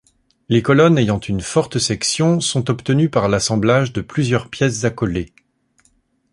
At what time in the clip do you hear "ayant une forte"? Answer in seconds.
0.97-1.77